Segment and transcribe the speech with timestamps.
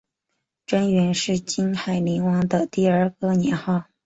[0.65, 3.83] 贞元是金海陵王的第二个年号。